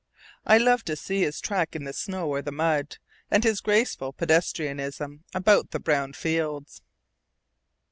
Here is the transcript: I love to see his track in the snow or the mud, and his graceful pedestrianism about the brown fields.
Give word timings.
I 0.47 0.57
love 0.57 0.83
to 0.85 0.95
see 0.95 1.19
his 1.21 1.39
track 1.39 1.75
in 1.75 1.83
the 1.83 1.93
snow 1.93 2.27
or 2.27 2.41
the 2.41 2.51
mud, 2.51 2.97
and 3.29 3.43
his 3.43 3.61
graceful 3.61 4.13
pedestrianism 4.13 5.19
about 5.35 5.69
the 5.69 5.79
brown 5.79 6.13
fields. 6.13 6.81